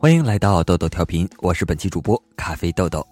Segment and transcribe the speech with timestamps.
[0.00, 3.06] 欢迎来到豆豆调频，我是本期主播咖啡豆豆。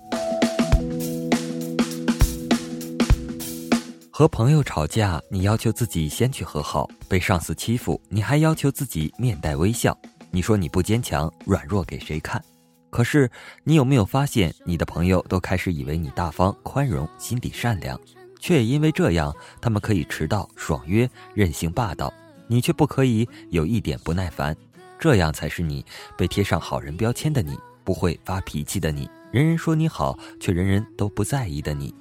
[4.10, 9.96] 和朋友吵架，你要求自己先去和好；被上司欺负，你还要求自己面带微笑。
[10.30, 12.42] 你说你不坚强，软弱给谁看？
[12.90, 13.30] 可是
[13.64, 18.00] 你有没有发现，你的朋友都开始以为你大方、宽容、心底善良，
[18.40, 22.12] 却也因为这样，他们可以迟到、爽约、任性霸道，
[22.46, 24.56] 你却不可以有一点不耐烦。
[24.98, 25.84] 这样才是你
[26.16, 31.94] 被贴上好人标签的你，不会发脾气的你，人人说你好，却人人都不在意的你。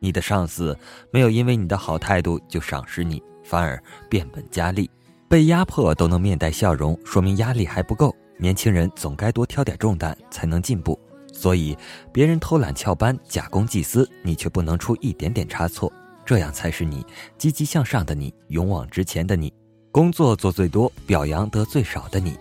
[0.00, 0.76] 你的上司
[1.12, 4.90] 没有因为你的好态度就赏识你，反而变本加厉。
[5.28, 8.14] 被压迫都能面带笑容，说明压力还不够。
[8.36, 10.98] 年轻人总该多挑点重担，才能进步。
[11.32, 11.78] 所以，
[12.12, 15.90] 别人偷懒翘班、假公济私，你却不能出一点点差错。
[16.24, 17.06] 这样才是你
[17.38, 19.52] 积极向上的你，勇往直前的你，
[19.92, 22.38] 工作做最多、表扬得最少的你。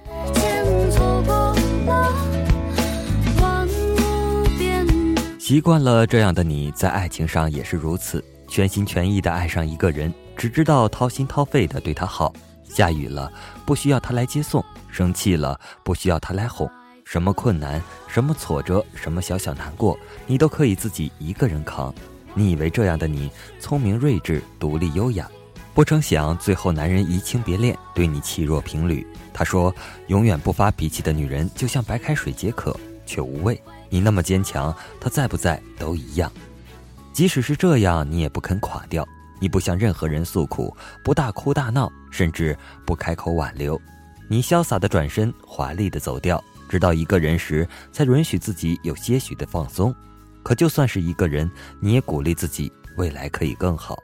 [5.37, 12.31] 习惯了这样的你，在爱情上也是如此，全心全意的爱上一个人，只知道掏心掏肺的对他好。
[12.63, 13.29] 下雨了，
[13.65, 16.71] 不需要他来接送；生气了，不需要他来哄。
[17.03, 21.93] 什么困难，什么挫折，什么小小难过，你都可以自己一个人扛。
[22.33, 25.29] 你以为这样的你聪明睿智、独立优雅，
[25.73, 29.05] 不成想最后男人移情别恋，对你弃若平履。
[29.33, 29.73] 他说
[30.07, 36.31] ：“永远不发脾气的女人，就像白开水解渴，却无味。”你那么坚强，他在不在都一样。
[37.13, 39.07] 即使是这样，你也不肯垮掉。
[39.39, 42.55] 你不向任何人诉苦，不大哭大闹，甚至
[42.85, 43.81] 不开口挽留。
[44.29, 49.93] 你潇洒的转身，华丽的走掉，直到一个人时，才允许自己有些许的放松。
[50.43, 51.49] 可就算是一个人，
[51.79, 53.97] 你也鼓励自己，未来可以更好。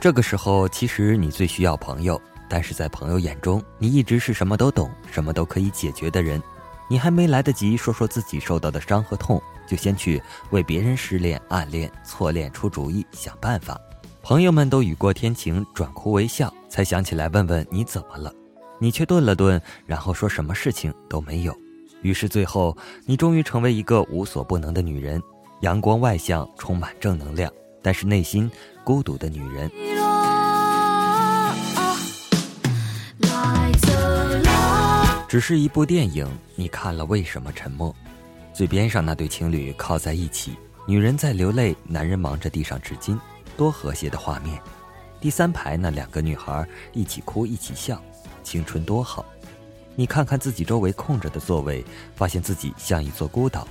[0.00, 2.18] 这个时候，其实你最需要朋友。
[2.48, 6.42] 但是在朋友眼中，你一直是什么都懂、什么都可以解决的人。
[6.88, 13.78] 你还没来得及说说自己受到的伤和痛，就先去为别人失恋、暗恋、错恋出主意、想办法。
[14.22, 18.32] 朋友们都雨过天晴，转哭为笑，才想起来问问你怎么了。
[18.80, 21.54] 你却顿了顿，然后说什么事情都没有。
[22.02, 25.22] 于是最后，你终于成为一个无所不能的女人，
[25.60, 27.52] 阳光外向，充满正能量，
[27.82, 28.50] 但是内心
[28.84, 29.70] 孤独的女人。
[35.28, 36.26] 只是一部电影，
[36.56, 37.94] 你看了为什么沉默？
[38.52, 43.16] 最边上那对情侣靠在一起，女人在流泪，男人忙着递上纸巾，
[43.56, 44.60] 多和谐的画面。
[45.20, 48.02] 第三排那两个女孩一起哭一起笑，
[48.42, 49.24] 青春多好。
[49.94, 51.84] 你看看自己周围空着的座位，
[52.16, 53.68] 发现自己像一座孤岛。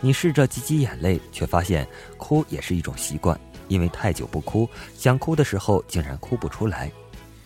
[0.00, 1.86] 你试着挤挤眼泪，却发现
[2.16, 6.90] 哭也是一种习惯，因为太久不哭，想哭的时候竟然哭不出来。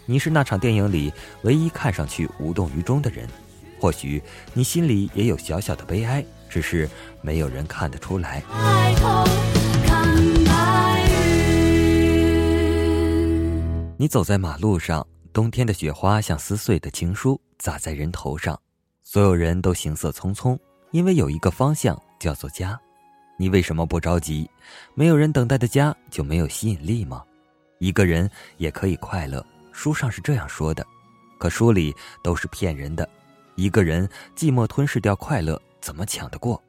[0.04, 3.26] 你是那场电影里唯一看上去无动于衷的人，
[3.80, 6.88] 或许你心里也有小小的悲哀，只是
[7.22, 8.42] 没有人看得出来。
[13.96, 18.60] 你走在马路上，冬天的雪花像撕碎的情书砸在人头上，
[19.04, 20.58] 所有人都行色匆匆，
[20.90, 22.78] 因为有一个方向叫做家。
[23.36, 24.48] 你为什么不着急？
[24.94, 27.24] 没有人等待的家就没有吸引力吗？
[27.80, 29.44] 一个人也可以快乐。
[29.72, 30.86] 书上是这样说的，
[31.40, 33.08] 可书里都是骗人的。
[33.56, 36.62] 一个人寂寞吞噬掉快乐，怎么抢得过？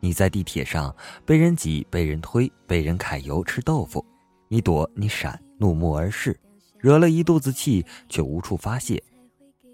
[0.00, 0.94] 你在地铁上
[1.24, 4.04] 被人挤、被人推、被人揩油吃豆腐，
[4.48, 6.38] 你躲你闪，怒目而视，
[6.78, 9.02] 惹了一肚子气却无处发泄。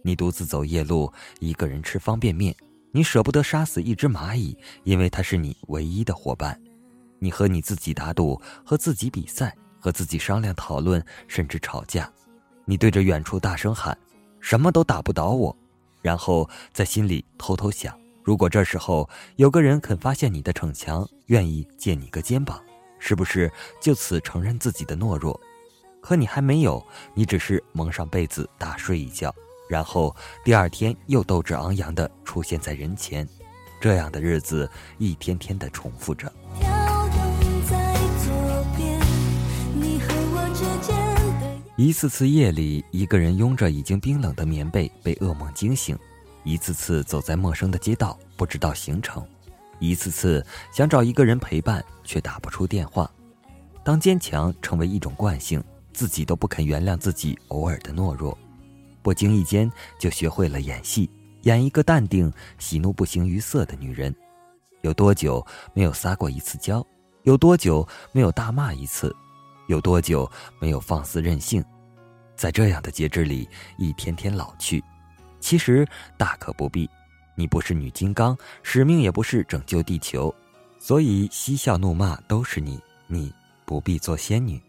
[0.04, 2.54] 你独自走夜路，一个人吃方便面，
[2.94, 6.60] 你舍不得杀死一只蚂蚁，因为它是你唯一的伙伴。
[7.18, 12.10] 你和你自己打赌，和自己比赛，和自己商量讨论，甚至吵架。
[12.66, 13.96] 你对着远处大声喊
[14.40, 15.56] ：“什么都打不倒我。”
[16.02, 22.60] 然后在心里偷偷想：如果这时候有个人肯发现你的逞强，愿意借你个肩膀，
[22.98, 23.50] 是不是
[23.80, 25.40] 就此承认自己的懦弱？
[26.02, 26.84] 可你还没有，
[27.14, 29.32] 你只是蒙上被子大睡一觉，
[29.72, 30.14] 然后
[30.44, 33.26] 第二天又斗志昂扬地出现在人前。
[33.80, 36.30] 这样的日子一天天地重复着。
[41.74, 45.96] 一次次夜里，一个人拥着已经冰冷的棉被被噩梦惊醒；
[46.44, 49.22] 一次次走在陌生的街道，不知道行程；
[49.78, 53.10] 一次次想找一个人陪伴，却打不出电话。
[53.82, 55.64] 当坚强成为一种惯性，
[55.94, 58.36] 自己都不肯原谅自己偶尔的懦弱，
[59.02, 61.10] 不经意间就学会了演戏，
[61.42, 64.14] 演一个淡定、喜怒不形于色的女人。
[64.82, 65.44] 有多久
[65.74, 66.84] 没有撒过一次娇？
[67.24, 69.14] 有多久没有大骂一次？
[69.68, 71.64] 有多久没有放肆任性？
[72.34, 74.82] 在这样的节制里，一天天老去，
[75.38, 76.88] 其实大可不必。
[77.34, 80.34] 你不是女金刚，使命也不是拯救地球，
[80.78, 83.32] 所以嬉笑怒骂都是你，你
[83.64, 84.60] 不必做仙女。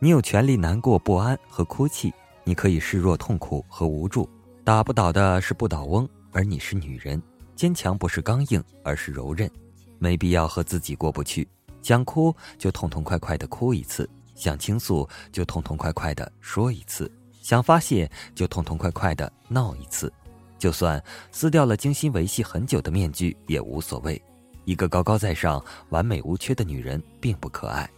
[0.00, 2.12] 你有权利难过、不安和哭泣，
[2.44, 4.28] 你可以示弱、痛苦和无助。
[4.64, 7.20] 打不倒的是不倒翁，而你是女人，
[7.56, 9.50] 坚强不是刚硬，而是柔韧。
[9.98, 11.48] 没必要和自己过不去，
[11.82, 14.08] 想哭就痛痛快快的哭一次。
[14.34, 17.10] 想倾诉就痛痛快快的说一次，
[17.42, 20.12] 想发泄就痛痛快快的闹一次，
[20.58, 21.00] 就算
[21.30, 24.20] 撕掉了精心维系很久的面具也无所谓。
[24.64, 27.88] 一个高高在上、完美无缺的女人并不可爱。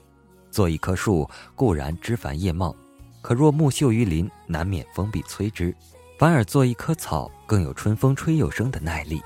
[0.50, 2.74] 做一棵树固然枝繁叶茂，
[3.24, 5.72] 可若木秀于林，难免风必摧之；
[6.18, 9.18] 反而做一棵草更有春风吹又生的耐力。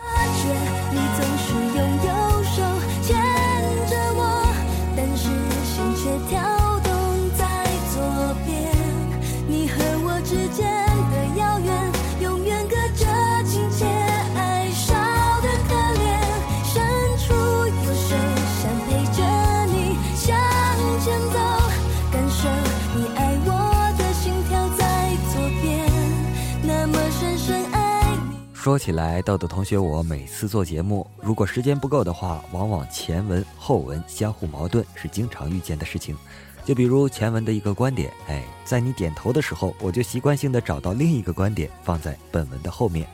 [28.61, 36.17] 说起来，豆豆同学，我每次做节目，如果时间不够的话，往往前文后文相互矛盾是经常遇见的事情。
[36.65, 43.07] 就比如前文的一个观点，哎，在你点头的时候，我就习惯性的找到另一个观点放在本文的后面，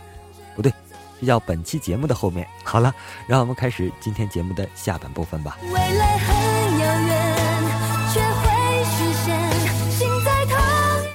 [0.57, 0.73] 不对，
[1.21, 2.49] 是叫本期节目的后面。
[2.65, 2.93] 好了，
[3.29, 5.59] 让我们开始今天节目的下半部分吧。
[5.63, 7.37] 未来很遥远，
[8.15, 9.65] 却会实现。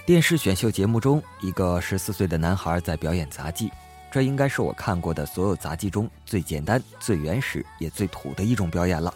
[0.05, 3.71] 电视选秀节目中，一个十四岁的男孩在表演杂技。
[4.11, 9.13] 这应该是我看过的所有杂技中最简单、最原始也最土的一种表演了。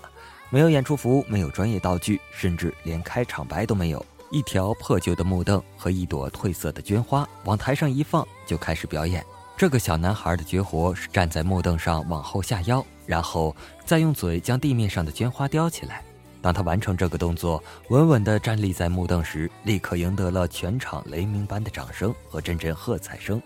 [0.50, 4.06] 没有演出服，没有专业道具，甚至连开场白都没有。
[4.32, 9.24] 一条破旧的木凳和一朵褪色的绢花往台上一放，就开始表演。
[9.56, 13.56] 这个小男孩的绝活是站在木凳上往后下腰，然后
[13.86, 16.04] 再用嘴将地面上的绢花叼起来。
[16.42, 23.42] 当他完成这个动作，稳稳地站立在木凳时，立刻赢得了全场雷鸣般的掌声和阵阵喝彩声。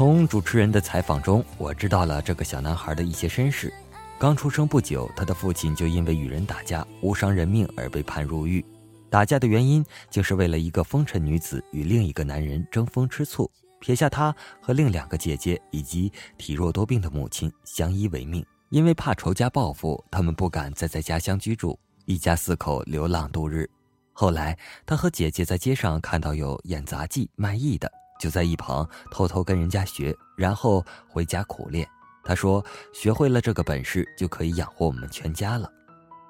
[0.00, 3.70] 从主持人的采访中，我知道了这个小男孩的一些身世。
[4.18, 8.64] 刚出生不久，他的父亲就因为与人打架，无伤人命而被判入狱。
[9.10, 18.42] 打架的原因，竟是为了一个风尘女子与另一个男人争风吃醋，撇下他和另两个姐姐以及体弱多病的母亲相依为命。
[18.70, 23.68] 因为怕仇家报复，他们不敢再在家乡居住，一家四口流浪度日。
[24.14, 24.56] 后来，
[24.86, 27.92] 他和姐姐在街上看到有演杂技卖艺的。
[28.20, 31.88] 就在一旁偷偷跟人家学，然后回家苦练。
[32.22, 35.68] 他说：“学会了这个本事，就可以养活我们全家了。”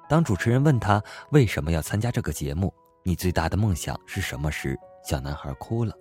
[0.08, 1.02] 当主持人问他
[1.32, 2.72] 为什么要参加这个节目，
[3.02, 5.92] 你最大的梦想是什么时，小男孩哭了。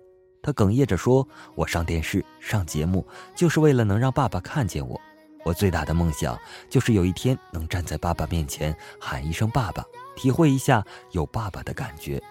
[0.42, 4.98] 他哽咽着说：“我上电视上节目，就是为了能让爸爸看见我。
[5.44, 6.38] 我最大的梦想
[6.68, 9.84] 就是有一天能站在爸爸面前喊一声爸爸，
[10.14, 12.22] 体会一下有爸爸的感觉。”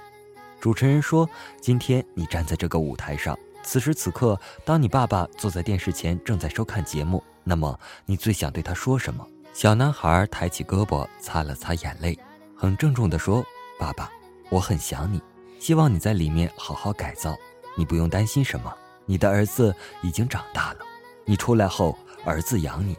[0.62, 1.30] 主持人说
[1.62, 9.26] ：“今天你站在这个舞台上。”此时此刻，当你爸爸坐在电视前正在收看节目，那么你最想对他说什么？
[9.54, 12.18] 小男孩抬起胳膊擦了擦眼泪，
[12.56, 13.44] 很郑重地说
[13.78, 14.10] ：“爸爸，
[14.50, 15.22] 我很想你，
[15.60, 17.36] 希望你在里面好好改造。
[17.76, 18.74] 你不用担心什么，
[19.06, 20.80] 你的儿子已经长大了，
[21.26, 22.96] 你出来后儿子养你。”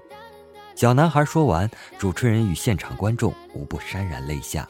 [0.74, 4.66] 小男孩说完，主持人与现场观众无不潸然泪下。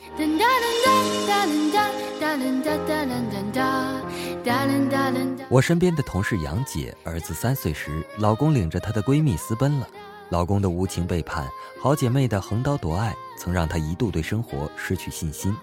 [5.49, 9.87] 我身边的同事杨姐，儿子三岁时，老公领着她的闺蜜私奔了。
[10.31, 11.47] 老公的无情背叛，
[11.81, 15.55] 好姐妹的横刀夺爱，曾让她一度对生活失去信心。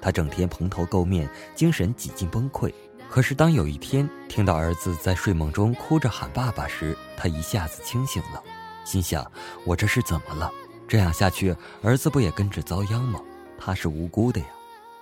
[0.00, 2.72] 她整天蓬头垢面，精神几近崩溃。
[3.08, 8.42] 可是当有一天听到儿子在睡梦中哭着喊爸爸时，她一下子清醒了，
[8.84, 9.24] 心想：
[9.64, 10.52] 我这是怎么了？
[10.86, 13.20] 这样下去，儿子不也跟着遭殃吗？
[13.58, 14.46] 他是无辜的呀。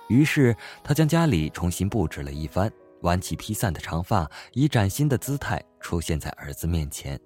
[0.07, 2.71] 于是她将家里重新布置了一番。
[3.01, 7.19] 挽起披散的长发，以崭新的姿态出现在儿子面前。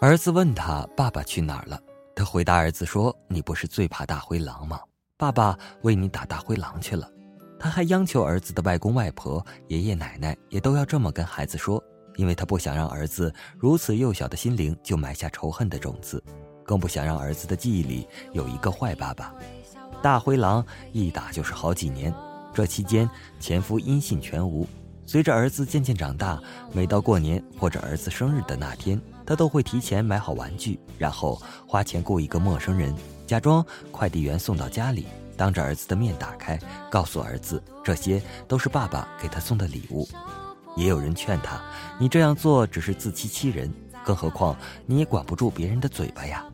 [0.00, 1.80] 儿子问他：“爸爸去哪儿了？”
[2.14, 4.78] 他回答儿子说：“你不是最怕大灰狼吗？
[5.16, 7.10] 爸爸为你打大灰狼去了。”
[7.58, 11.82] 他还央求儿子的外公外婆、爷爷奶奶也都要这么跟孩子说，
[12.16, 16.22] 因为他不想让儿子如此幼小的心灵就埋下仇恨的种子，
[16.66, 19.34] 更不想让儿子的记忆里有一个坏爸爸。
[20.04, 22.12] 大灰狼一打就是好几年，
[22.52, 23.08] 这期间
[23.40, 24.68] 前夫音信全无，
[25.06, 26.38] 随着儿子渐渐长大，
[26.74, 32.94] 每到过年或者儿子生日的那天，他都会提前买好玩具，然后花钱雇一个陌生人，
[33.26, 35.06] 假装快递员送到家里，
[35.38, 40.06] 当着儿子的面打开，告诉儿子这些都是爸爸给他送的礼物。
[40.76, 41.62] 也有人劝他，
[41.98, 43.72] 你这样做只是自欺欺人，
[44.04, 46.44] 更何况你也管不住别人的嘴巴呀。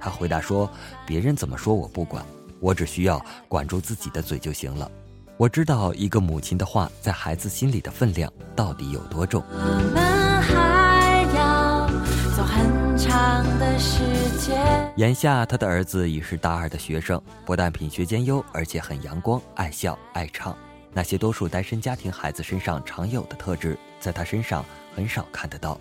[0.00, 0.70] 他回答说
[1.06, 2.24] ：“别人怎么说我不管，
[2.64, 4.90] 我只需要管住自己的嘴就行了。
[5.36, 11.86] 我知道一个母亲的话在孩子心里的分量到底有多重。”我们还要
[12.34, 13.98] 走很长的时
[14.38, 14.64] 间。
[14.96, 20.56] 眼下他的儿子已是大二的学生，不但品学兼优，而且很阳光、爱笑、爱唱。
[20.90, 25.78] 那些多数单身家庭孩子身上常有的特质，在他身上很少看得到。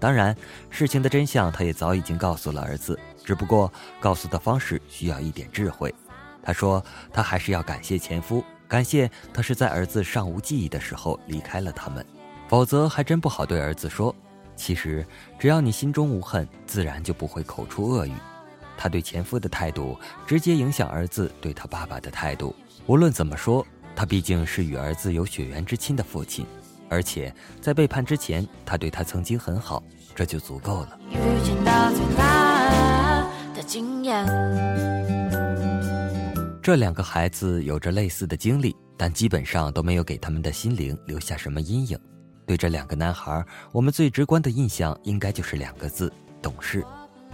[0.00, 0.36] 当然，
[0.68, 5.94] 事情的真相他也早已经告诉了儿子，只不过告诉的方式需要一点智慧。
[6.44, 12.04] 他说，他还是要感谢前夫，感谢他是在儿子尚无记忆的时候离开了他们，
[12.48, 14.14] 否则还真不好对儿子说。
[14.54, 15.04] 其实，
[15.38, 18.12] 只要你心中无恨，自然就不会口出恶语。
[18.76, 22.54] 他对前夫的态度，直接影响儿子对他爸爸的态度。
[22.86, 23.66] 无论怎么说。
[23.96, 26.44] 他毕竟是与儿子有血缘之亲的父亲，
[26.88, 29.80] 而且在背叛之前，他对他曾经很好，
[30.16, 30.98] 这就足够了。
[36.64, 41.98] 这两个孩子有着类似的经历，但基本上都没有给他们的心灵留下什么阴影。
[42.46, 46.82] 对这两个男孩，我们最直观的印象应该就是两个字：懂事。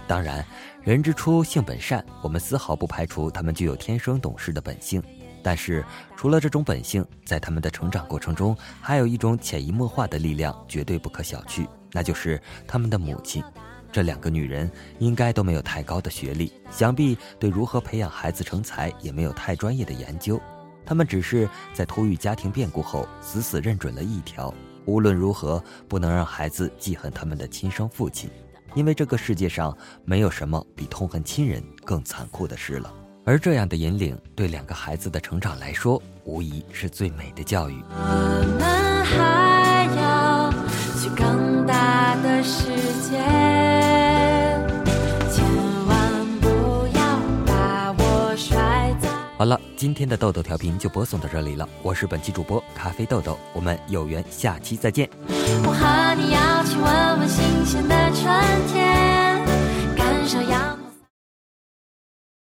[0.05, 0.45] 当然，
[0.83, 5.01] 人之初性本善，我们丝毫不排除他们具有天生懂事的本性。
[5.41, 5.81] 但是，
[6.17, 13.41] 除了这种本性，在他们的成长过程中，还有一种潜移默化的力量，绝对不可小觑，那就是他们的母亲。
[13.91, 20.41] 这两个女人应该都没有太高的学历，想必对如何培养孩子成才也没有太专业的研究。
[20.85, 24.53] 他们只是在突遇家庭变故后，死死认准了一条：
[24.85, 28.29] 无论如何，不能让孩子记恨他们的亲生父亲，
[28.73, 32.91] 因为这个世界上没有什么比痛恨亲人更残酷的事了。
[33.23, 37.81] 而这样的引领，对两个孩子的成长来说，无疑是最美的教育。
[49.41, 51.67] 好了，今天的豆豆调频就播送到这里了。
[51.81, 55.09] 我是本期主播咖啡豆豆，我们有缘下期再见。
[55.27, 59.10] 我和你要去闻闻新鲜的春天。